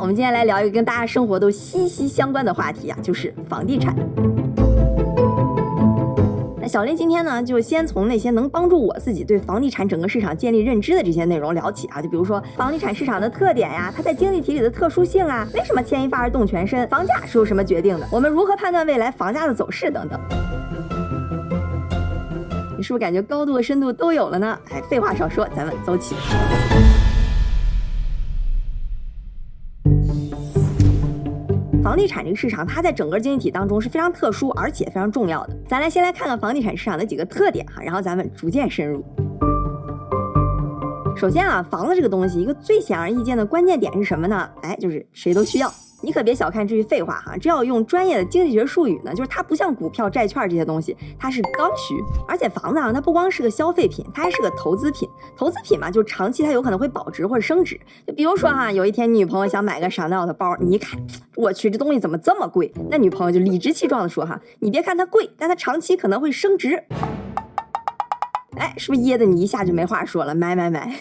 [0.00, 3.94] 我们今天来聊一个跟大家生活都息息相关的话题啊，就是房地产。
[6.58, 20.18] 那小林今天呢，就先从那些能帮助我自己对房地产整个市场建立认知的这些内容聊起啊，就比如说房地产市场的特点呀，它在经济体里的特殊性啊，为什么牵一发而动全身，房价是由什么决定的，我们如何判断未来房价的走势等等。
[22.74, 24.58] 你是不是感觉高度和深度都有了呢？
[24.70, 26.14] 哎，废话少说，咱们走起。
[31.90, 35.56] 房地产这个市场，它在整个经济体当中是非常特殊，而且非常重要的。
[35.68, 39.04] 咱来先来看看房地产市场的几个特点哈，然后咱们逐渐深入。
[41.16, 44.48] 首先啊，房子这个东西，一个最显而易见的关键点是什么呢？
[44.62, 45.68] 哎，就是谁都需要。
[46.02, 51.94] 你可别小看这句废话哈，这要用专业的经济学术语呢，就是它不像股票、债券这些东西，它是刚需。
[52.26, 55.08] 而且房子啊，它不光是个消费品，它还是个投资品。
[55.36, 57.78] 投资品嘛，就长期它有可能会保值或者升值。
[58.06, 60.98] 就比如说哈，有一天你女朋友想买个 Chanel 的包，你一看，
[61.36, 62.72] 我去，这东西怎么这么贵？
[62.90, 66.82] 那女朋友就理直气壮的说哈，你别看它贵，但它长期可能会升值。
[68.56, 70.34] 哎，是不是噎得你一下就没话说了？
[70.34, 70.94] 买买买！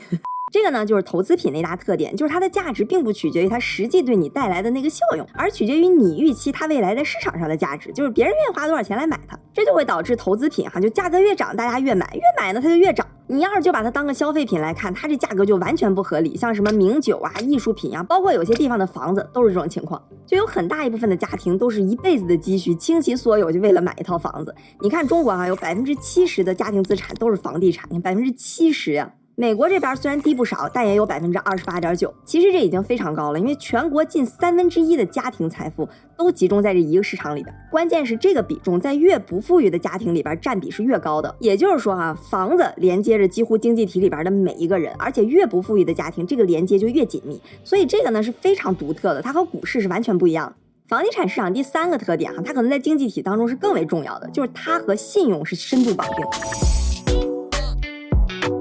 [0.52, 13.06] 这个呢，就是投资品的一大特点，就是它的价值并不取决于它实际对你带来的那个效用，而取决于你预期它未来在市场上的价值，就是别人愿意花多少钱来买它，这就会导致投资品哈，就价格越涨，大家越买，越买呢它就越涨。
[13.31, 16.36] 你要是就把它当个消费品来看，它这价格就完全不合理。
[16.36, 24.56] 像什么名酒啊、艺术品啊，包括有些地方的房子都是这种情况，就有很大一部分的家庭都是一辈子的积蓄倾其所有，就为了买一套房子。
[24.81, 29.13] 你看中国啊，有百分之七十的家庭资产都是房地产，你百分之七十呀。
[29.40, 32.14] 美国这边虽然低不少，但也有百分之二十八点九。
[32.26, 35.88] 其实这已经非常高了，因为全国近三分之一的家庭财富
[36.18, 37.56] 都集中在这一个市场里边。
[37.72, 41.34] 关键是这个比重在越不富裕的家庭里边占比是越高的。
[41.40, 47.42] 也就是说哈，房子连接着几乎经济体里边的每一个人，而且越不富裕的家庭，这个连接就越紧密。
[47.64, 50.56] 所以这个呢是非常独特的，它和股市是完全不一样的。
[50.90, 56.88] 房地产市场第三个特点哈，它可能在经济体当中是更为重要的，就是它和信用是深度绑定。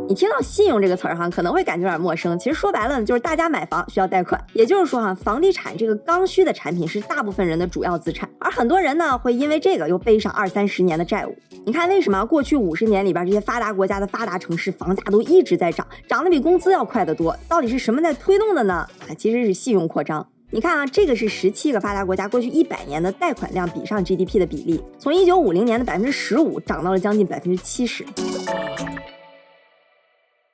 [0.08, 2.38] 你听到信用这个词儿哈，可能会感觉有点陌生。
[2.38, 4.42] 其实说白了呢，就是大家买房需要贷款。
[4.54, 11.36] 也就是说哈，房地产这个刚需的产品是大部分人的主要资产，而很多人呢会因为这个又背上二三十年的债务。
[11.66, 17.36] 你看为什么过去五十年里边这些发达国家的发达城市房价都一直在涨，涨得比工资要快得多？
[17.46, 18.75] 到底是什么在推动的呢？
[19.06, 20.26] 啊，其实是信用扩张。
[20.50, 28.02] 你看啊，这个是十七个发达国家过去一百年的贷款量比上 GDP 的比例，从一九五零年的百分之十五涨到了将近百分之七十。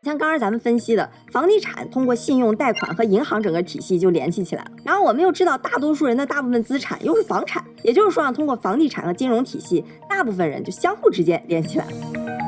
[0.05, 4.71] 像刚刚咱们分析的，房地产通过信用贷款和银行整个体系就联系起来了。
[4.85, 12.44] 然后我们又知道，大多数人的大部分资产又是房产，也就是说啊，通过房地产和金融体系，大部分人就相互之间联系起来了。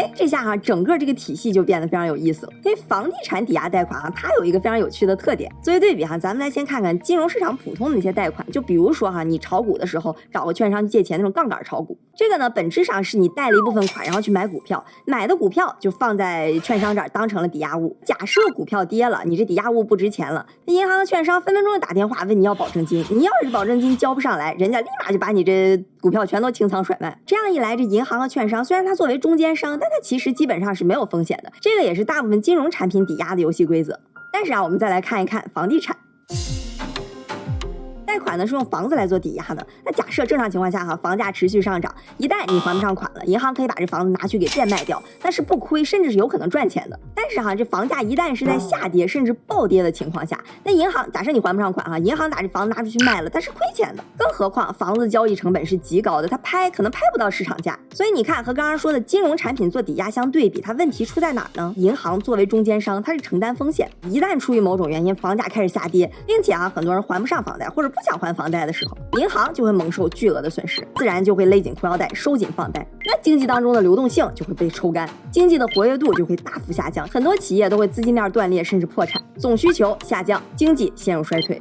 [0.00, 2.52] 哎，这下哈，整个这个体系就变得非常有意思了。
[2.64, 5.52] 因为房地产抵押贷款啊，它有一个非常有趣的特点。
[5.62, 17.94] 作为对比哈，咱们来先看看金融市场普通的那些贷款，就比如说哈，你炒股的时候找个券商借钱那种杠杆炒股，这个呢本质上是你贷了一部分款，然后去买股票，买的股票就放在券商这儿当成了抵押物。
[18.06, 27.20] 假设股票跌了，你这抵押物不值钱了，那银行的券商分分钟就打电话问你要保证金，你要是保证金交不上来，人家立马就把你这股票全都清仓甩卖。
[27.26, 34.00] 这样一来，这银行和券商虽然它作为中间商，但它其实基本上是没有风险的，这个也是大部分金融产品抵押的游戏规则。
[34.32, 35.96] 但是啊，我们再来看一看房地产。
[38.10, 39.64] 贷款呢是用房子来做抵押的。
[39.84, 46.98] 那假设正常情况下哈，房价持续上涨，一旦你还不上款了，银行可以把这房子拿去给变卖掉，那是不亏，甚至是有可能赚钱的。
[47.14, 54.02] 但是哈，这房价一旦是在下跌甚至暴跌的情况下，那银行假设你还不上款哈，银行把这房子拿出去卖了，它是亏钱的。
[54.18, 57.78] 更何况房子交易成本是极高的，它拍可能拍不到市场价。
[57.94, 61.72] 所以你看，和刚刚说的金融产品做抵押相对比，它问题出在哪儿呢？
[61.76, 67.99] 银行作为中间商，它是承担风险，一旦出于某种原因房价开始下跌，并且啊很多人还不上房贷或者不。
[68.00, 81.60] 不想还房贷的时候，银行就会蒙受巨额的损失，自然就会勒紧裤腰带收紧放贷，那经济当中的流动性就会被抽干，经济的活跃度就会大幅下降，很多企业都会资金链断裂甚至破产，总需求下降，经济陷入衰退。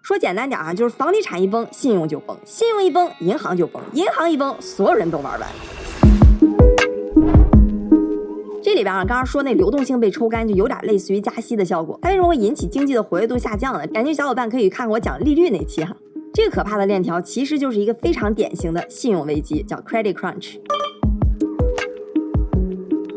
[0.00, 5.48] 说简单点啊，就是房地产一崩，信用就崩；信用一崩，银行就崩；银行一崩，所有人都玩完。
[8.74, 11.96] 这里边啊，刚刚说那流动性被抽干，就有点类似于加息的效果。
[12.02, 13.86] 它为什么会引起经济的活跃度下降呢？
[13.86, 15.96] 感兴趣小伙伴可以看我讲利率那期哈。
[16.32, 20.56] 这个可怕的链条其实就是一个非常典型的信用危机，叫 credit crunch。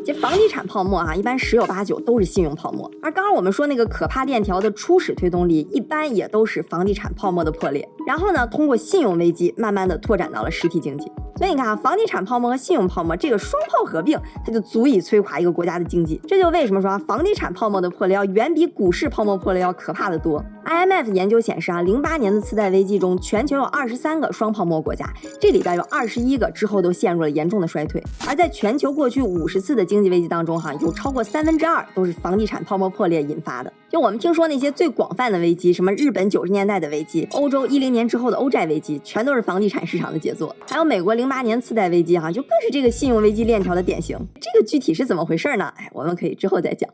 [0.06, 2.92] 这房地产泡沫啊，一般十有八九都是信用泡沫。
[3.02, 7.90] 而刚刚我们说那个可怕链条的初始推动力，一般也都是房地产泡沫的破裂。
[8.06, 11.12] 然后呢，通过信用危机，慢慢的拓展到了实体经济。
[11.38, 16.20] 所以你看啊，房地产泡沫和信用泡沫这个双泡合并，它就足以摧垮一个国家的经济。
[16.28, 20.44] 这就为什么说啊，房地产泡沫的破裂要远比股市泡沫破裂要可怕的多。
[20.68, 25.06] IMF 研究显示啊，零八年的次贷危机中，全球有二十三个双泡沫国家，
[25.40, 28.04] 这里边有二十一个之后都陷入了严重的衰退。
[28.28, 33.72] 而在全球过去五十次的经济危机当中，哈，有超过三分之二都是房地产泡沫破裂引发的。
[33.88, 40.54] 就我们听说那些最广泛的危机，什么日本九十年代的危机，欧洲一零年之后的欧债危机，全都是房地产市场的杰作。
[40.68, 44.18] 还有美国零八年次贷危机，哈，就更是这个信用危机链条的典型。
[44.42, 45.72] 这个具体是怎么回事呢？
[45.78, 46.90] 哎，我们可以之后再讲。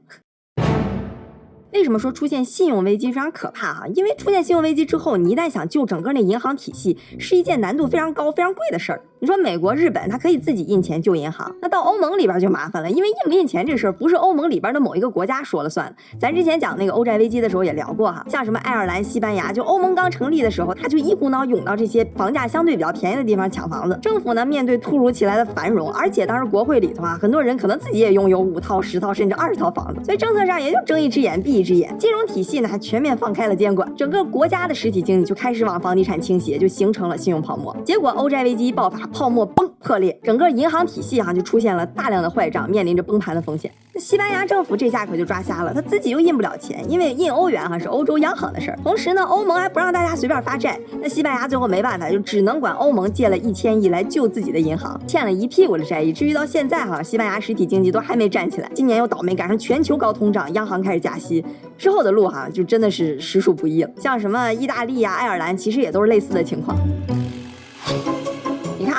[1.74, 3.88] 为什么说出现信用危机非常可怕哈？
[3.96, 9.02] 因为出现信用危机之后，你一旦想救整个那银行体系，是一件难度非常高、非常贵的事儿。
[9.24, 15.96] 你说美国、日本，它可以自己印钱救银行，那到欧盟里边就麻烦了，因为印不印钱这事儿不是欧盟里边的某一个国家说了算。
[16.20, 23.98] 咱之前讲那个欧债危机的时候也聊过哈，像什么爱尔兰、西班牙，就欧盟刚成立的时候，他就一股脑涌到这些房价相对比较便宜的地方抢房子。
[24.02, 31.98] 政府呢，面对突如其来的繁荣，而且当时国会里头啊，很多人可能自己也拥有五套、十套甚至二十套房子，所以政策上也就睁一只眼闭一只眼。
[31.98, 37.74] 金融体系呢，还全面放开了监管，整个国家的实体经济就开始往房地产倾斜，就形成了信用泡沫。
[37.86, 39.94] 结果欧债危机爆发，泡沫崩破。
[40.00, 43.72] 裂，整个银行体系哈就出现了大量的坏账，面临着崩盘的风险。
[43.94, 48.80] 那西班牙政府这下可就抓瞎了，他自己又印不了钱，因为印欧元哈是欧洲央行的事儿。
[48.84, 58.72] 同时呢，欧盟还不让大家随便发债，那西班牙最后没办法，就只能管欧盟借了一千亿来救自己的银行，欠了一屁股的债，以至于到现在哈，西班牙实体经济都还没站起来。
[58.74, 61.46] 今年又倒霉赶上全球高通胀，央行开始加息，
[61.78, 63.90] 之后的路哈就真的是实属不易了。
[64.00, 66.76] 像什么意大利呀、爱尔兰，其实也都是类似的情况。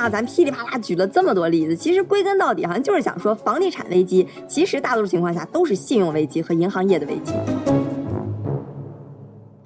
[0.09, 7.33] 咱噼里啪啦举了这么多例子，其实归根到底，好像就是想说，房地产危机其实大多数情况下都是信用危机和银行业的危机。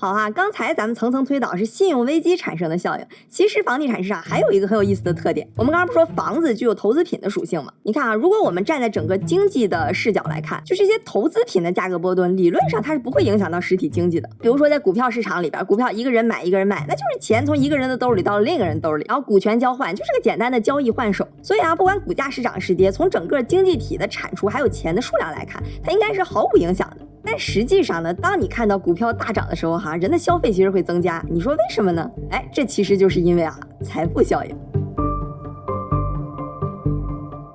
[0.00, 3.04] 好哈，刚才咱们层层推导是信用危机产生的效应。
[3.28, 7.72] 其实房地产市场还有一个很有意思的特点，我们刚刚不说房子具有投资品的属性吗？
[7.82, 14.30] 你看啊，如果我们站在整个经济的视角来看，就这些投资品的价格波动，理论上它是不会影响到实体经济的。
[14.40, 21.26] 比如说在股票市场里边，股票一个人买一个人卖，那就是钱从一个人的兜里到了另一个人兜里，然后股权交换就是个简单的交易换手。
[21.42, 27.07] 所以啊，不管股价是涨是跌，从整个经济体的产出还有钱的数量来看，它应该是毫无影响的。
[27.24, 31.24] 但实际上呢，当你看到股票大涨的时候，哈，人的消费其实会增加。
[31.28, 32.10] 你说为什么呢？
[32.30, 34.56] 哎，这其实就是因为啊，财富效应。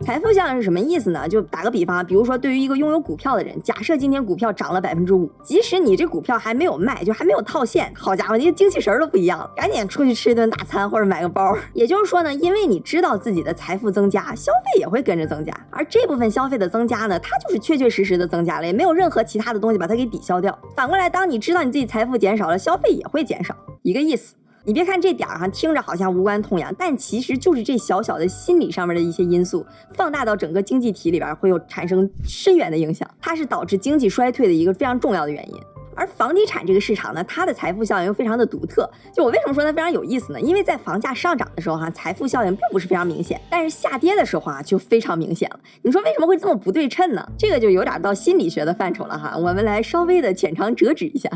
[0.04, 1.30] 财富效应是什么意思呢？
[1.30, 11.58] 就打个比方，比如说对于一个拥有股票的人，假设今天股票涨了百分之五，即使你这股票还没有卖，就还没有套现，好家伙，你精气神都不一样了，赶紧出去吃一顿大餐或者买个包。
[11.74, 20.58] 也就是说呢，因为你知道自己的财富增加，消费也会跟着增加，而这部分消费的增加呢，它就是确确实实的增加了，也没有任何其他的东西把它给抵消掉。
[20.76, 24.36] 反过来，当你知道你自己财富减少了，消费也会减少，一个意思。
[24.66, 33.06] 你别看这点儿哈，听着好像无关痛痒，但其实就是这小小的心理上面的一些因素，放大到整个经济体里边，会有产生深远的影响。
[33.20, 35.60] 它是导致经济衰退的一个非常重要的原因。
[35.96, 38.90] 而房地产这个市场呢，它的财富效应又非常的独特。
[39.14, 40.40] 就我为什么说它非常有意思呢？
[40.40, 45.60] 因为在房价上涨的时候哈，财富效应并不是非常明显，但是下跌的时候啊，就非常明显了。
[45.82, 47.30] 你说为什么会这么不对称呢？
[47.38, 49.38] 这个就有点到心理学的范畴了哈。
[49.38, 51.30] 我们来稍微的浅尝辄止一下。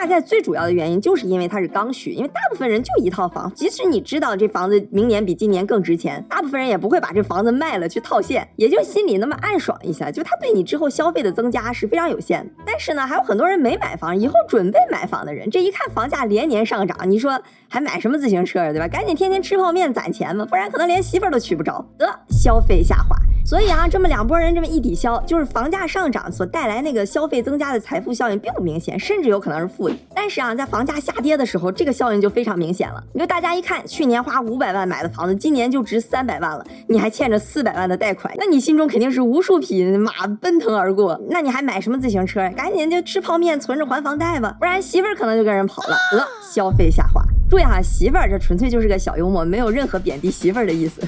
[0.00, 12.50] 大概最主要的原因就是因为它是刚需，因为大部分人就一套房，即使你知道这房子明年比今年更值钱，大部分人也不会把这房子卖了去套现，也就心里那么暗爽一下，就他对你之后消费的增加是非常有限的。
[12.64, 17.38] 但是呢，还有很多人没买房，以后准备买房的人，这一看房价连年上涨，你说
[17.68, 18.88] 还买什么自行车呀，对吧？
[18.88, 23.14] 赶紧天天吃泡面攒钱吧，不然可能连媳妇儿都娶不着，得消费下滑。
[23.50, 29.96] 所以啊，这么两拨人这么一抵消，就是房价上涨所带来那个消费增加的财富效应并不明显，甚至有可能是负的。
[30.14, 33.02] 但是啊，在房价下跌的时候，这个效应就非常明显了。
[33.12, 41.20] 你说大家一看，去年花五百万买的房子，今年就值三百万了，你还欠着四百万的贷款，那你心中肯定是无数匹马奔腾而过。
[41.28, 42.48] 那你还买什么自行车？
[42.56, 45.96] 赶紧就吃泡面存着还房贷吧，不然媳妇儿可能就跟人跑了。
[46.12, 47.20] 得消费下滑。
[47.50, 51.02] 注意哈，媳妇儿这纯粹就是个小幽默，没有任何贬低媳妇儿的意思。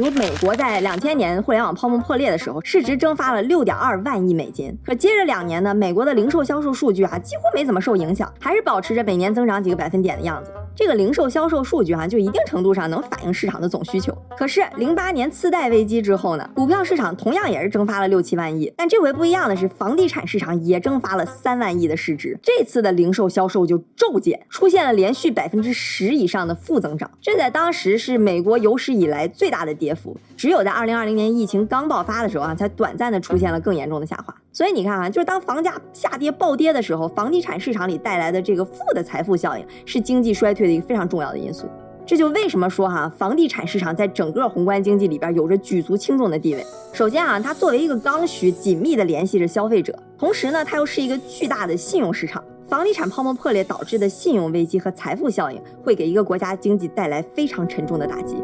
[0.00, 4.74] 比如美国在两千年互联网泡沫破裂的时候，市值蒸发了六点二万亿美金。
[4.82, 10.50] 可接着两年呢，美国的零售销售数据啊，几乎没怎么受影响，还是保持着每年增长几个百分点的样子。
[10.74, 14.16] 这个零售销售数据哈，就一定程度上能反映市场的总需求。
[14.38, 22.38] 可是零八年次贷危机之后呢，股票市场同样也是蒸发了六七万亿，但这回不一样的是，房地产市场也蒸发了三万亿的市值。
[22.42, 30.16] 这次的零售销售就骤减，出现了连续百分之十以上的负增长，这在当时是美国有史以来最大的跌跌幅。
[30.36, 34.32] 只有在二零二零年疫情刚爆发的时候啊，才短暂的出现了更严重的下滑。
[34.52, 41.66] 所以你看啊，就是当房价下跌暴跌的时候，房地产市场里带来的这个负的财富效应，是经济衰退的一个非常重要的因素。
[42.06, 46.64] 这就为什么说哈，房地产市场在整个宏观经济里边有着举足轻重的地位。
[46.92, 52.42] 首先啊，它作为一个刚需，紧密的联系着消费者，同时呢，它又是一个巨大的信用市场。
[52.68, 58.36] 房地产泡沫破裂导致的信用危机和财富效应，会给一个国家经济带来非常沉重的打击。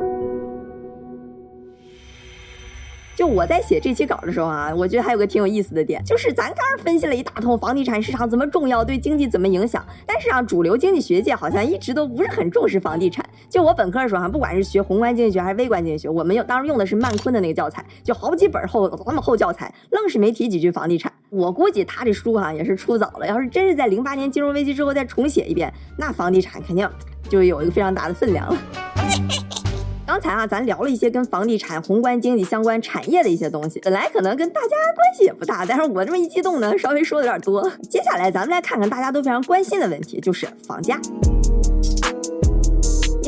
[3.16, 13.24] 就我在写这期稿的时候啊，我觉得还有个挺有意思的点，就是咱刚分析了一大通房地产市场怎么重要，对经济怎么影响，但是啊，主流经济学界好像一直都不是很重视房地产。
[13.48, 21.10] 就我本科的时候哈，不管是学宏观经济学还是微观经济学，我们用当时用的是曼昆的那个教材，就好几本厚那么厚教材，愣是没提几句房地产。
[21.30, 26.86] 我估计他这书哈也是出早了，要是真是在零八年金融危机之后再重写一遍，那房地产肯定
[27.30, 28.58] 就有一个非常大的分量了。
[30.06, 37.68] 刚才啊，咱聊了一些跟房地产、宏观经济相关产业的一些东西，本来可能跟大家关系也不大，但是我这么一激动呢，稍微说的有点多。
[37.90, 41.00] 接下来咱们来看看大家都非常关心的问题，就是房价。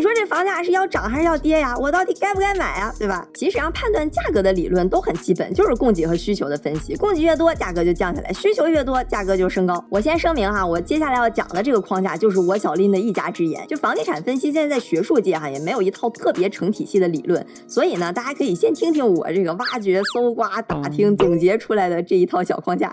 [0.09, 1.77] 说这房价是要涨还是要跌呀？
[1.77, 2.91] 我到底该不该买呀？
[2.99, 3.27] 对吧？
[3.35, 6.97] 其实上，判断价格的理论都很基本，就是供给和需求的分析。
[6.97, 9.85] 供给越多，价格就降下来；需求越多，价格就升高。
[9.91, 13.62] 我先声明哈，我接下来要讲的这个框架就是我小林的一家之言。
[13.69, 22.91] 就房地产分析，现在在学术界哈也没有一套特别成体系的理论，所以呢，大家可以先听听我这个挖掘、搜刮、打听、总结出来的这一套小框架。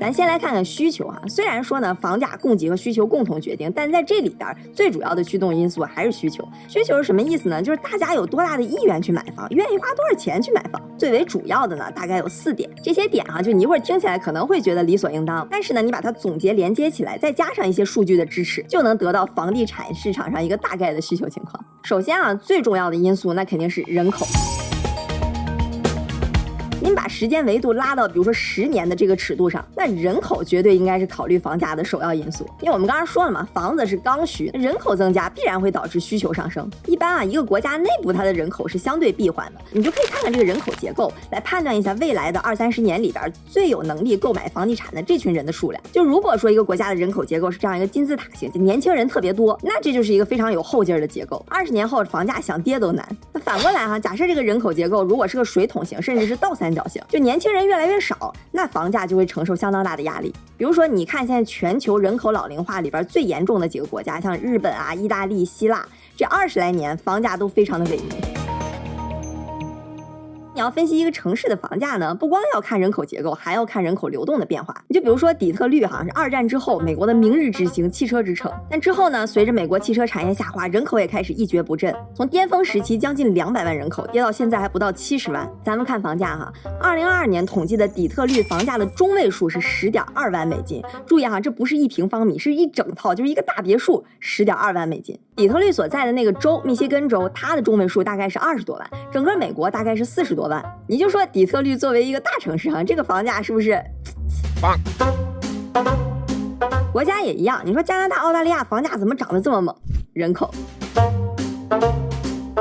[0.00, 6.42] 咱先来看看需求哈，虽然说呢，房价供给和需求共同决定，但在这里边最主要的驱动因素还是需求。
[6.68, 7.62] 需求是什么意思呢？
[7.62, 10.80] 就是大家有多大的意愿去买房，愿意花多少钱去买房。
[10.96, 12.70] 最为主要的呢，大概有四点。
[12.82, 21.62] 这些点哈，就你一会儿听起来可能会觉得理所应当，但是呢，你把它总结连接起来，再加上一些数据的支持，就能得到房地产市场上一个大概的需求情况。
[21.82, 24.24] 首先啊，最重要的因素那肯定是人口。
[26.90, 32.44] 您把时间维度拉到，比如说十年的这个尺度上，那人口绝对应该是考虑房价的首要因素。
[32.62, 36.68] 因为我们刚刚说了嘛，房子是刚需，人口增加必然会导致需求上升。
[36.86, 45.80] 一般啊，一个国家内部它的人口是相对闭环的，你就可以看看这个人口结构，来判断一下未来的二三十年里边最有能力购买房地产的这群人的数量。
[45.92, 51.46] 就如果说一个国家的人口结构是这样一个金字塔型，就年轻人特别多，那这就是一个非常有后劲儿的结构。
[51.48, 53.08] 二十年后房价想跌都难。
[53.32, 56.70] 那反过来哈，假设这个人口结构如果是个水桶型，甚至是倒三。
[56.70, 60.34] 角就年轻人越来越少，那房价就会承受相当大的压力。
[60.56, 68.49] 比如说，你看现在全球人口老龄化里边最严重的几个国家，像日本啊、意大利、希腊，这二十来年房价都非常的萎靡。
[70.52, 74.74] 你要分析一个城市的房价呢，不光要看人口结构，还要看人口流动的变化。
[74.88, 78.50] 你就比如说底特律，哈是二战之后美国的明日之星、汽车之城。
[78.68, 81.94] 但之后呢，随着美国汽车产业下滑，人口也开始一蹶不振。
[82.12, 85.48] 从巅峰时期将近两百万人口，跌到现在还不到七十万。
[85.64, 90.82] 咱们看房价哈，二零二二年统计的底特律房价的中位数是十点二万美金。
[91.06, 95.16] 注意哈，这不是一平方米，是一整套，就是一个大别墅，十点二万美金。
[95.36, 100.49] 底特律所在的那个州，密歇根州，它的中位数大概是二十多万，整个美国大概是四十多万。
[100.86, 103.82] 你就说底特律作为一个大城市哈，这个房价是不是？
[106.92, 109.74] 国家也一样，你说加拿大、澳大利亚房价怎么涨得这么猛？
[110.12, 110.52] 人口。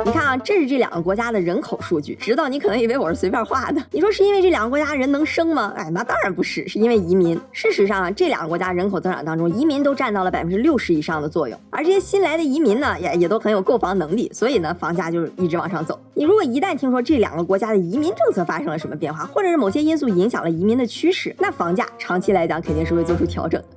[0.06, 3.82] 你看啊，这是这两个国家的人口数据，知道你可能以为我是随便画的。
[3.92, 5.74] 你说是因为这两个国家人能生吗？
[5.76, 7.40] 哎，那当然不是，是因为移民。
[7.52, 11.60] 事实上啊，这两个国家人口增长当中，移民都占到了百分之六十以上的作用。
[11.70, 16.00] 而这些新来的移民呢，也也都很有购房能力，所以呢，房价就是一直往上走。
[16.14, 23.68] 你如果一旦听说这两个国家的移民政策发生了什么变化，或者是某些因素影响了移民的趋势，那房价长期来讲肯定是会做出调整的。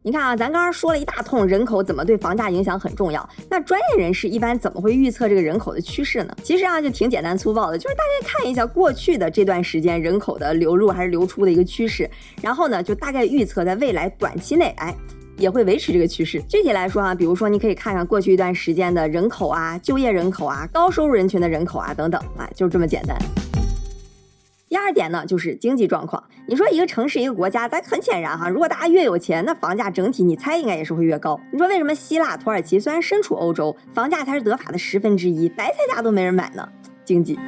[0.00, 3.28] 你看啊，咱刚刚说了一大通人口怎么对房价影响很重要。
[3.50, 6.34] 那专业人士一般怎么会预测这个人口的趋势呢？
[6.42, 12.08] 其实啊，就挺简单粗暴的，就是大概看一下过去的这段时间人口的流入还是流出的一个趋势，
[12.40, 14.94] 然后呢，就大概预测在未来短期内，哎，
[15.36, 16.40] 也会维持这个趋势。
[16.48, 23.18] 具体来说啊，比如说你可以看看过去一段时间的人口啊、就业人口啊、高收入人群的人口啊等等，哎，就是这么简单。
[24.68, 26.22] 第二点呢，就是经济状况。
[26.46, 31.40] 你说一个城市、一个国家，咱很显然哈，如果大家越有钱，那房价整体你猜应该也是会越高。
[31.50, 36.68] 你说为什么希腊、土耳其虽然身处欧洲，房价才是德法的十分之一，白菜价都没人买呢？
[37.04, 37.38] 经济。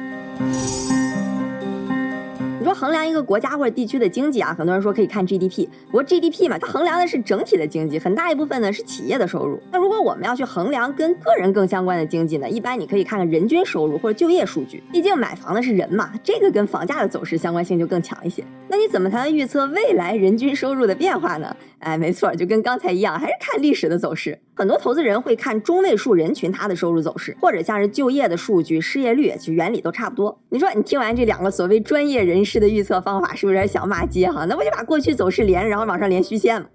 [2.61, 9.59] 你说衡量一个国家或者地区的经济啊，很多人说可以看 GDP，不过 GDP 嘛，它衡量的是整体的经济，很大一部分呢是企业的收入。
[9.71, 18.43] 那如果我们要去衡量跟个人更相关的经济呢，一般你可以看看人均收入或者就业数据，毕竟买房的是人嘛，这个跟房价的走势相关性就更强一些。
[18.67, 21.57] 那你怎么才能预测未来人均收入的变化呢？
[21.79, 24.37] 哎，没错，就跟刚才一样，还是看历史的走势。
[24.61, 30.39] 很多投资人会看中位数人群他的收入走势，或者像是就业的数据、失业率，其实原理都差不多。
[30.49, 34.45] 你说你听完这两个所谓专业人士的预测方法，是不是有点想骂街哈？
[34.45, 36.67] 那不就把过去走势连，然后往上连虚线吗？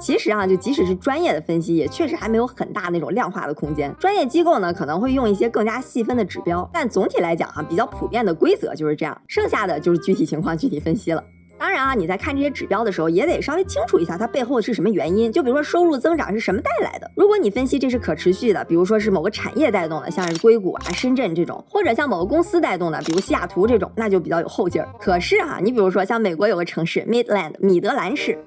[0.00, 3.94] 其实啊，就即使是专业的分析，也确实还没有很大那种量化的空间。
[4.00, 11.22] 专业机构呢，可能会用一些更加细分的指标，但总体来讲哈，比较普遍的规则就是这样，剩下的就是具体情况具体分析了。
[11.60, 15.30] 当然啊，你在看这些指标的时候，也得稍微清楚一下它背后是什么原因。
[15.30, 24.88] 就比如说收入增长是什么带来的，如果你分析这是可持续的，比如说是某个产业带动的，像是硅谷啊、深圳这种，或者像某个公司带动的，比如西雅图这种，那就比较有后劲儿。
[24.98, 28.38] 可是啊，你比如说像美国有个城市 Midland 米德兰市。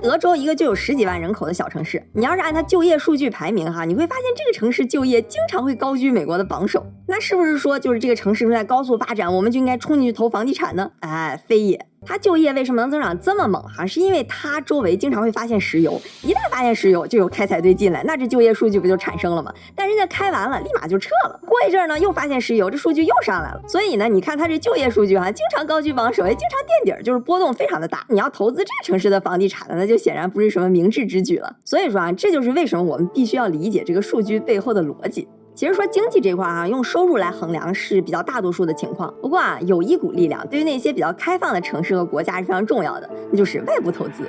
[0.00, 6.84] 德州一个就有十几万人口的小城市，你要是按它就业数据排名哈，你会发现这个城市就业经常会高居美国的榜首。
[7.06, 10.90] 那是不是说就是这个城市正在高速发展，我们就应该冲进去投房地产呢？
[11.00, 11.89] 哎，非也。
[12.06, 13.86] 它就业为什么能增长这么猛哈？
[13.86, 19.52] 是因为它周围经常会发现石油，一旦发现石油，就有开采队进来，那这就业数据不就产生了吗？
[19.74, 21.40] 但人家开完了，立马就撤了。
[21.46, 23.60] 过一阵儿呢，又发现石油，这数据又上来了。
[23.68, 28.04] 所以呢，你看它这就业数据哈，经常高居榜首，也经常垫底，就是波动非常的大。
[28.08, 31.56] 你要投资这城市的房地产呢，那就显然不是什么明智之举了。
[31.64, 35.28] 所以说啊，这就是为什么我们必须要理解这个数据背后的逻辑。
[35.54, 39.12] 其实说经济这块儿啊，用收入来衡量是比较大多数的情况。
[39.20, 44.24] 不过啊，有一股力量对于那些比较开放的城市和国家是非常重要的，那就是外部投资。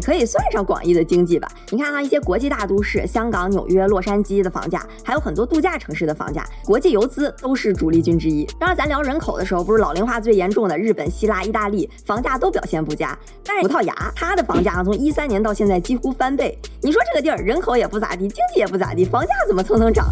[0.00, 1.48] 可以算上广义的经济吧。
[1.70, 8.44] 你看哈，一些国际大都市，香港、纽约、洛杉矶的房价，还有很多度假城市的房价，国际游资都是主力军之一。
[8.58, 13.16] 当然，咱聊人口的时候，不是老龄化最严重的日本、希腊、意大利，房价都表现不佳。
[13.44, 16.58] 但是葡萄牙，它的房价从一三年到现在几乎翻倍。
[16.82, 20.08] 你说这个地儿人口也不咋地，经济也不咋地，房价怎么蹭蹭涨？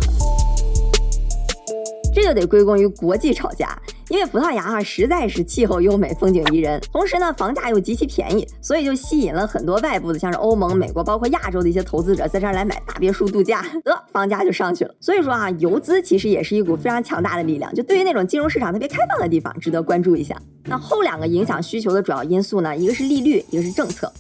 [2.17, 3.79] 这就得归功于国际炒家。
[4.09, 14.95] 因为葡萄牙啊实在是气候优美、风景宜人，同时呢房价又极其便宜，所以就吸引了很多外部的，像是欧盟、美国，包括亚洲的一些投资者在这儿来买大别墅度假， 得房价就上去了。
[14.99, 20.41] 所以说啊，游资其实也是一股非常强大的力量，就对于那种金融市场特别开放的地方，值得关注一下。
[20.65, 24.11] 那后两个影响需求的主要因素呢，一个是利率，一个是政策。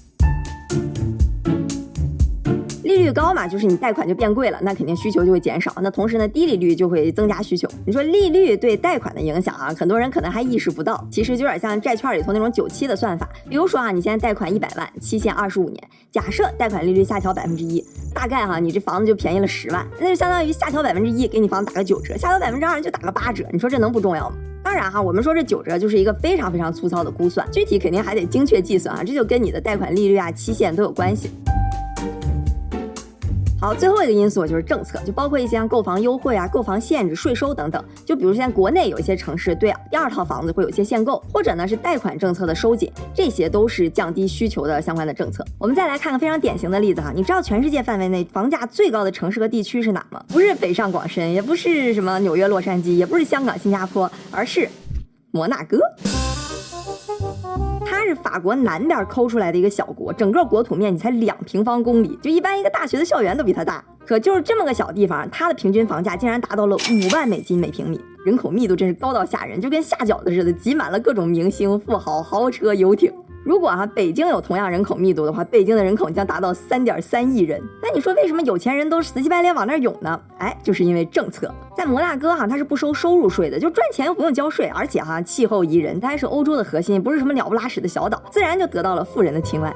[3.06, 5.72] 率高嘛，就是你贷款就变贵了，那肯定需求就会减少。
[5.80, 7.68] 那同时呢，低利率就会增加需求。
[7.86, 13.28] 你说利率对贷款的影响啊，很多人可能还意识不到，其实就有点像债券里头那种九期的算法。
[13.48, 23.44] 比如说啊，你现在贷款一百万，期限二十五年，假设贷款利率下调百分之一，大概哈，你这房子就便宜了十万，那就相当于下调百分之一，给你房子打个九折；下调百分之二就打个八折。
[23.52, 24.36] 你说这能不重要吗？
[24.64, 31.30] 当然哈，我们说这九折就是一个非常非常粗糙的估算，具体肯定还得精确计算啊，这就跟你的贷款利率啊、期限都有关系。
[33.66, 37.84] 好，最后一个因素就是政策，就包括一些购房优惠啊、购房限制、税收等等。
[38.04, 45.44] 就比如现在国内有一些城市对第二套房子会有一些限购，或者呢是贷款政策的收紧，这些都是降低需求的相关的政策。
[45.58, 50.24] 我们再来看个非常典型的例子哈，你知道全世界范围内房价最高的城市和地区是哪吗？
[50.28, 54.68] 不是北上广深，也不是什么纽约、洛杉矶，也不是香港、新加坡，而是
[55.32, 55.80] 摩纳哥。
[57.88, 63.82] 它是法国南边抠出来的一个小国，整个国土面积才两平方公里，就一般一个大学的校园都比它大。
[64.04, 73.12] 可就是这么个小地方，它的平均房价竟然达到了五万美金每平米，人口密度真是高到吓人，就跟下饺子似的，挤满了各种明星、富豪、豪车、游艇。
[73.46, 77.62] 如果啊北京有同样人口密度的话，北京的人口将达到三点三亿人。
[77.80, 80.20] 那你说为什么有钱人都死乞白赖往那儿涌呢？
[80.38, 81.54] 哎，就是因为政策。
[81.76, 89.72] 在摩纳哥哈，它是不收收入税的，就赚钱又不用交税，而且哈气候宜人，它还是欧洲的核心，不是什么鸟不拉屎的小岛，自然就得到了富人的青睐。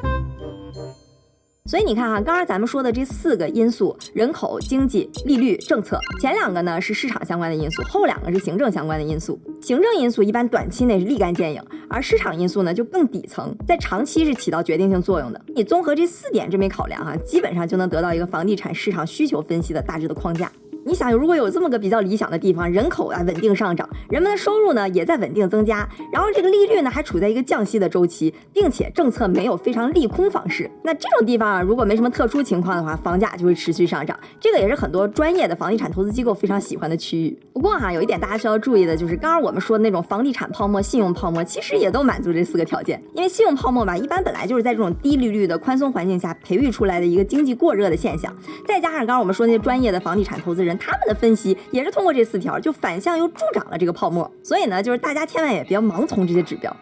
[1.66, 9.38] 所以你看哈，刚刚咱们说的这四个因素：人口、经济、利率、政策，前两个呢是市场相关的因素，后两个是行政相关的因素。
[9.60, 15.40] 行政因素一般短期内是立竿见影，而市场因素呢就更底层，在长期是起到决定性作用的。
[15.54, 20.50] 你综合这四点这么一考量哈，基本上就能得到一个房地产市场需求分析的大致的框架。
[20.86, 34.18] 你想，如果有这么个比较理想的地方，人口啊稳定上涨，人们的收入呢也在稳定增加，然后这个利率呢还处在一个降息的周期，并且政策没有非常利空方式，那这种地方啊，如果没什么特殊情况的话，房价就会持续上涨。
[34.40, 37.38] 这个也是很多专业的房地产投资机构非常喜欢的区域。
[37.52, 43.02] 不过哈，有一点大家需要注意的就是，刚刚我们说的那种房地产泡沫、信用泡沫，其实也都满足这四个条件。
[43.14, 48.34] 因为信用泡沫吧，一般本来就是在这种低利率的宽松环境下培育出来的一个经济过热的现象，
[48.66, 51.56] 再加上刚刚我们说那些专业的房地产投资人，他们的分析。
[51.70, 54.30] 也是通过这四条，就反向又助长了这个泡沫。
[54.42, 56.74] 所以呢，就是大家千万也别盲从这些指标。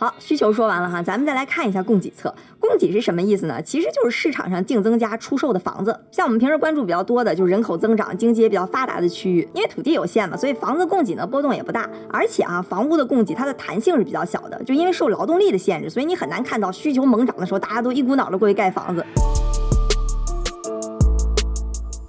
[0.00, 2.32] 好，需求说完了哈，咱们再来看一下供给侧。
[2.60, 3.60] 供给是什么意思呢？
[3.60, 5.98] 其实就是市场上净增加出售的房子。
[6.12, 11.90] 像我们平时关注比较多的，就是人口增长、经济也比较发达的区域，因为土地有限嘛，所以房子供给呢波动也不大。
[12.08, 19.04] 而且啊，房屋的供给它的弹性是比较小的，就因为受劳动力的限制，所以你很难看到需求猛涨的时候，大家都一股脑的过去盖房子。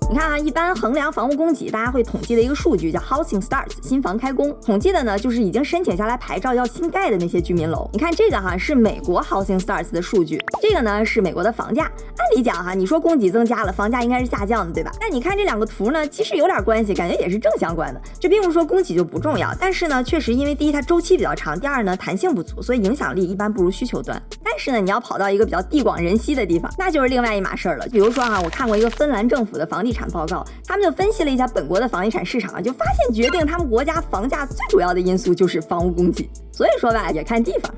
[0.10, 7.88] 你看啊，一般衡量房屋供给，大家会统计的一个数据叫 Housing Starts，新房开工，统计的呢就是已经申请下来牌照要新盖的那些居民楼。
[7.93, 11.84] 你看这个哈是美国 Housing Starts 的数据，这个呢是美国的房价。
[11.84, 14.91] 按理讲哈，你说供给增加了，房价应该是下降的，对吧？
[15.00, 18.02] 但你看这两个图呢，其实有点关系，感觉也是正相关的。
[18.19, 24.19] 这并不是说供给就不重要，但是呢，确实因为第一它周期比较长，第二呢弹性不足，所以影响力一般不如需求端。
[24.43, 27.88] 但是呢，你要跑到一个比较地广人稀的地方，那就是另外一码事儿了。
[27.91, 36.30] 比如说哈，我看过一个芬兰政府的房地产产报告，他们就分析了一下本国的房地产市场，就发现决定他们国家房价最主要的因素就是房屋供给。
[36.54, 37.74] 所以说吧，也看地方。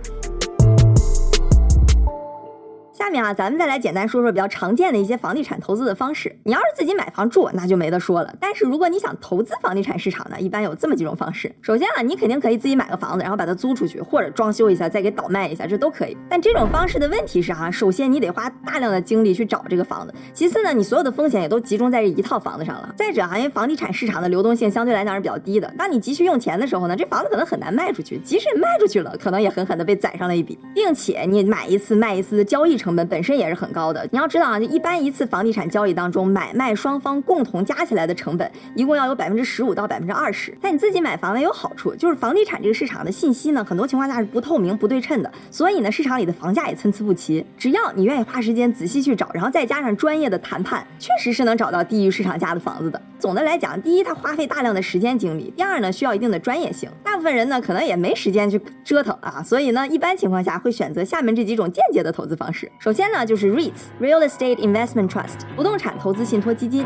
[3.02, 6.38] 下面啊，咱们再来简单说说比较常见的一些房地产投资的方式。
[6.44, 8.32] 你要是自己买房住，那就没得说了。
[8.40, 11.52] 但是如果你想投资房地产市场呢，一般有这么几种方式。
[11.64, 16.16] 首先啊，你肯定可以自己买个房子，然后把它租出去，或者装修一下再给倒卖一下，这都可以。
[16.30, 22.94] 但这种方式的问题是哈，首先你得花大量的精力去找这个房子，其次呢，你所有的风险也都集中在这一套房子上了。
[22.96, 33.72] 再者哈，因为房地产市场的流动性相对来讲是比较低的，当你急需用钱的时候呢，这房子可能很难卖出去，即使卖出去了，可能也狠狠的被宰上了一笔，并且你买一次卖一次的交易成成本本身也是很。
[33.72, 40.54] 高的，你要知道啊，就一般一次房地产交易当中，买卖双方共同加起来的成本，一共要有百分之十五到百分之二十。
[40.60, 47.46] 但你自己买房呢有好处，就是房地产这个市场的信息呢，很多情况下是不透明、不对称的，所以呢，市场里的房价也参差不齐。
[47.58, 53.02] 只要你愿意花时间仔细去找，然后再加上专业的谈判，确实是能找到低于市场价的房子的。
[53.18, 56.90] 总的来讲，第一，它花费大量的时间精力；第二呢，需要一定的专业性。
[57.06, 62.70] 大部分人呢，可能也没时间去折腾啊，所以呢，一般情况下会选择下面这几种间接的投资方式。
[62.82, 66.84] 首先呢，就是 REITs（Real Estate Investment Trust） 不动产投资信托基金。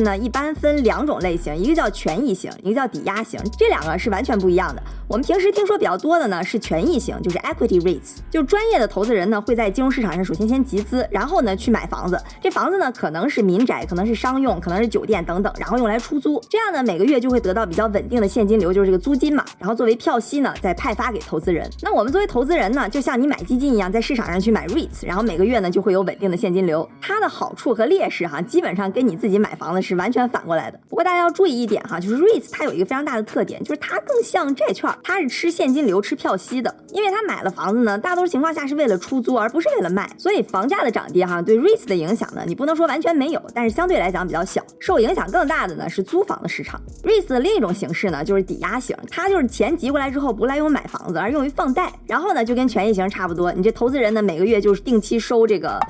[0.00, 4.82] 呢，一般分两种类型，一个叫权益型，一个叫抵押型，这两个是完全不一样的。
[5.06, 12.18] 我们平时听说比较多的呢是权益型，就是 equity REITs，就是专业的投资人呢会在金融市场上首先先集资，然后呢去买房子。
[12.40, 16.42] 这房子呢可能是民宅，可能是商用，可能是酒店等等，然后用来出租。
[16.48, 19.44] 这样呢每个月就会得到比较稳定的现金流，就是这个租金嘛。
[19.58, 21.68] 然后作为票息呢再派发给投资人。
[21.82, 26.88] 那我们作为投资人呢，就像你买基金一样，在市场上去买 REITs，然后每个月呢就会有稳定的现金流。
[27.02, 30.80] 它的好处和劣势哈，基本上跟你自己买房子是完全反过来的。
[30.88, 35.82] 不过大家要注意一点哈，就是 REITs 它有一个非常大的特点，就是它更像债券，它是吃现金。
[35.82, 44.62] 流吃票息的，因为他买了房子呢，大多数情况下是为了出租，而不是为了卖，所以房价的涨跌哈，对 REITs 的影响呢，你不能说完全没有，但是相对来讲比较小。
[44.78, 46.80] 受影响更大的呢是租房的市场。
[47.02, 55.80] REITs 的另一种形式呢就是抵押型，它就是钱集过来之后不来用买房子，而用于放贷，然后呢就跟权益型差不多，你这投资人呢每个月就是定期收这个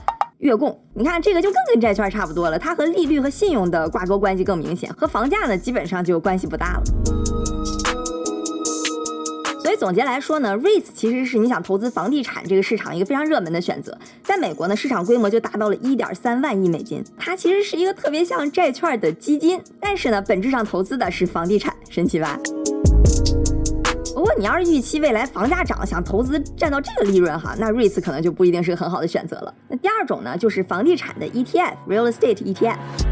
[0.43, 0.77] 月供。
[0.93, 6.83] 你看这个就更跟债券差不多了，它和利率和信用的挂钩关系更明显，和房价呢基本上就关系不大了。
[9.63, 13.97] 所以总结来说呢，REITs 其实是你想投资房地产这个市场一个非常热门的选择。
[14.25, 17.03] 在美国呢，市场规模就达到了一点三万亿美金。
[17.17, 22.37] 它其实是一个特别像债券的基金，但是呢，本质上投资的是房地产，神奇吧？
[24.23, 29.53] 不过你要是预期未来房价涨，想投资占到这个利润哈，那 REITs 可能就不一定是个很好的选择了。
[29.67, 33.12] 那第二种呢，就是房地产的 ETF，Real Estate ETF。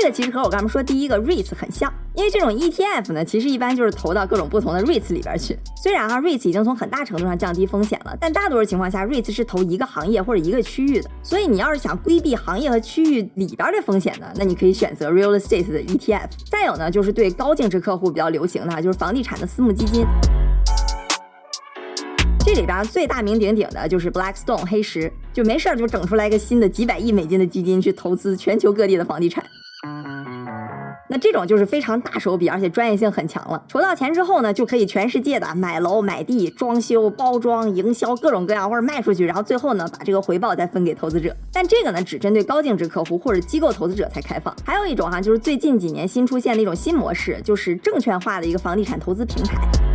[0.00, 5.58] 这个其实和我刚才说第一个 REITs 很像，因为这种 ETF 呢，其实一般就是投到各种不同的 REITs 里边去。
[5.76, 11.10] 虽然哈 REITs 已经从很大程度上降低风险了，但大多数情况下 REITs 是投一个行业或者一个区域的。
[11.22, 16.30] 所以你要是想规避行业和区域里边的风险呢，那你可以选择 Real Estate 的 ETF。
[16.50, 20.06] 再有呢，就是对高净值客户比较流行的，就是房地产的私募基金。
[22.42, 29.44] 这里边最大名鼎鼎的就是 Blackstone 黑石，就没事儿就整出来一个新的几百亿美金的基金去投资全球各地的房地产。
[31.08, 33.60] 那这种就是非常大手笔，而且专业性很强了。
[33.66, 41.34] 筹到钱之后呢，就可以全世界的买楼、买地、装修、包装、营销各种各样，或者卖出去，然后最后呢，把这个回报再分给投资者。
[41.52, 44.54] 但这个呢，只针对高净值客户或者机构投资者才开放。
[44.64, 49.89] 还有一种哈，就是最近几年新出现的一种新模式，就是证券化的一个房地产投资平台。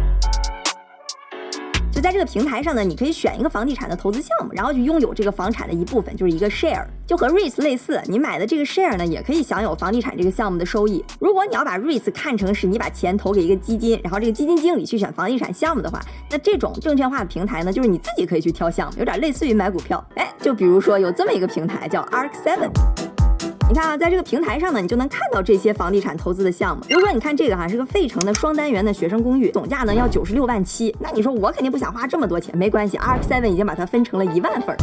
[2.05, 7.99] 在这个平台上呢，你可以选一个房地产的投资项目，然后就拥有这个房产的一部分，就是一个 share，就和 REITs 类似。
[8.05, 11.03] 你买的这个 share 呢，也可以享有房地产这个项目的收益。
[11.19, 20.05] 如果你要把 REITs 看成是你把钱投给一个基金，然后这个基金经理去选房地产项目的话，那这种证券化的平台呢，就是你自己可以去挑项目，有点类似于买股票。
[20.13, 23.04] 哎，就比如说有这么一个平台叫 Ark Seven。
[23.67, 26.83] 你看啊，在这个平台上呢，你就能看到这些房地产投资的项目。
[26.87, 30.95] 比如说，你看这个哈，是个费城的双单元的学生公寓，总价呢要九十六万七。
[30.99, 34.77] 那你说我肯定不想花这么多钱，没关系，Arc Seven 已经把它分成了一万份，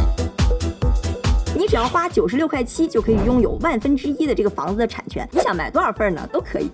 [1.57, 5.29] 你只要花九十六块七就可以拥有万分之一的这个房子的产权。
[5.31, 6.69] 你想买多少份呢，都可以。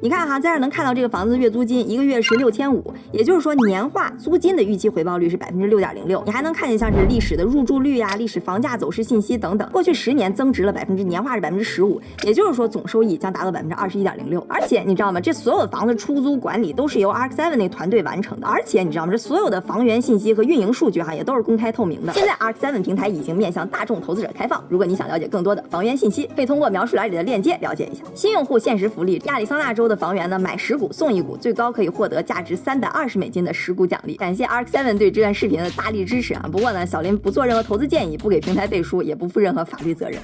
[0.00, 6.20] 你看哈，在这能看到这个房子月租金，一个月是六千五，也就是说年化租金的预期回报率是百分之六点零六。
[6.24, 14.44] 你还能看见像是历史的入住率呀、历史房价走势信息等等，过去十年增值了百分之年化是百分之十五，也就是说总收益将达到百分之二十一点零六。
[14.48, 15.20] 而且你知道吗？
[15.20, 18.46] 这所有的房子出租管理都是由 Arc Seven 那团队完成的。
[18.46, 19.12] 而且你知道吗？
[19.12, 22.12] 这所有的房源信息和运营数据哈也都是公开透明的。
[22.14, 28.02] 现在 Arc Seven 平台已经面向大众投资者开放，如果你想了解更多的房源信息，可以通过描述栏里的链接了解一下。
[28.14, 30.76] 新用户限时福利：亚利桑那州的房源呢买十。
[30.82, 34.16] 股送一股，最高可以获得价值三百二十美金的十股奖励。
[34.16, 36.48] 感谢 Arc Seven 对这段视频的大力支持啊！
[36.50, 40.18] 不过呢，小林不做任何投资建议，不给平台背书，也不负任何法律责任。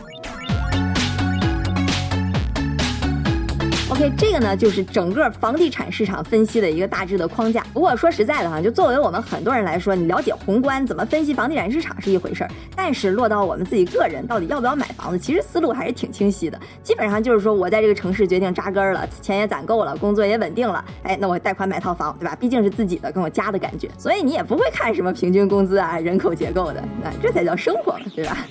[3.98, 7.66] OK，这个呢就是整个房地产市场分析的一个大致的框架。
[7.72, 16.56] 不过说实在的哈，就作为我们很多人来说，你了解宏观怎么分析房地产市场是一回事儿，但是落到我们自己个人到底要不要买房子，其实思路还是挺清晰的。
[16.80, 22.36] 基本上就是说我在这个城市决定扎根了，钱也攒够了，工作也稳定了，哎，那我贷款买套房，对吧？
[22.38, 23.90] 毕竟是自己的，跟我家的感觉。
[23.98, 28.46] 所以你也不会看什么平均工资啊、人口结构的，那这才叫生活，对吧？